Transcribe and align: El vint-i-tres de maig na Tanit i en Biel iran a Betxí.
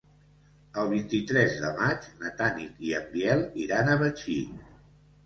El 0.83 0.87
vint-i-tres 0.93 1.57
de 1.65 1.69
maig 1.79 2.07
na 2.21 2.31
Tanit 2.39 2.79
i 2.87 2.95
en 3.01 3.05
Biel 3.13 3.45
iran 3.65 3.93
a 3.93 3.99
Betxí. 4.01 4.39